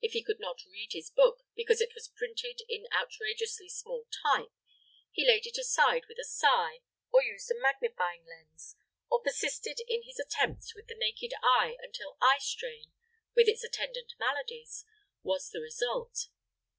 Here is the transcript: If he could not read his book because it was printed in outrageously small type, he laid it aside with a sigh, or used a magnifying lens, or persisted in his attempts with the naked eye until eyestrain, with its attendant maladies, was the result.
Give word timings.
If 0.00 0.12
he 0.14 0.22
could 0.24 0.40
not 0.40 0.64
read 0.64 0.94
his 0.94 1.10
book 1.10 1.42
because 1.54 1.82
it 1.82 1.92
was 1.94 2.08
printed 2.16 2.62
in 2.70 2.86
outrageously 2.98 3.68
small 3.68 4.06
type, 4.22 4.50
he 5.12 5.26
laid 5.26 5.44
it 5.46 5.58
aside 5.58 6.06
with 6.08 6.16
a 6.16 6.24
sigh, 6.24 6.80
or 7.12 7.22
used 7.22 7.50
a 7.50 7.54
magnifying 7.60 8.24
lens, 8.24 8.76
or 9.10 9.20
persisted 9.20 9.78
in 9.86 10.04
his 10.04 10.18
attempts 10.18 10.74
with 10.74 10.86
the 10.86 10.96
naked 10.96 11.34
eye 11.42 11.76
until 11.82 12.16
eyestrain, 12.22 12.94
with 13.36 13.46
its 13.46 13.62
attendant 13.62 14.14
maladies, 14.18 14.86
was 15.22 15.50
the 15.50 15.60
result. 15.60 16.28